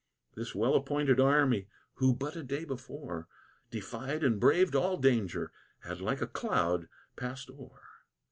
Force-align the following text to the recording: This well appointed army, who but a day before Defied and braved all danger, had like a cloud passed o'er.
This 0.33 0.55
well 0.55 0.73
appointed 0.73 1.19
army, 1.19 1.67
who 1.97 2.15
but 2.15 2.35
a 2.35 2.41
day 2.41 2.65
before 2.65 3.27
Defied 3.69 4.23
and 4.23 4.39
braved 4.39 4.73
all 4.73 4.97
danger, 4.97 5.51
had 5.81 6.01
like 6.01 6.21
a 6.23 6.27
cloud 6.27 6.89
passed 7.15 7.51
o'er. 7.51 7.83